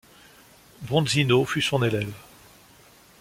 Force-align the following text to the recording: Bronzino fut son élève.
Bronzino 0.81 1.45
fut 1.45 1.61
son 1.61 1.83
élève. 1.83 2.11